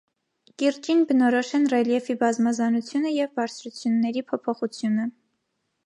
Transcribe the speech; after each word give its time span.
Կիրճին 0.61 1.03
բնորոշ 1.11 1.51
են 1.59 1.67
ռելիեֆի 1.75 2.17
բազմազանությունը 2.23 3.13
և 3.17 3.39
բարձրությունների 3.39 4.29
փոփոխությունը։ 4.33 5.11